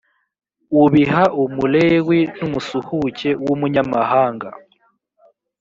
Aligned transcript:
ubiha 0.81 1.23
umulewi 1.43 2.19
n 2.37 2.39
umusuhuke 2.47 3.29
w 3.45 3.47
umunyamahanga 3.55 4.49